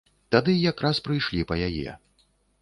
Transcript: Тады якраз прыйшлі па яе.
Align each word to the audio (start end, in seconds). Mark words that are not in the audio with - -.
Тады 0.35 0.55
якраз 0.69 1.01
прыйшлі 1.09 1.45
па 1.53 1.59
яе. 1.67 1.91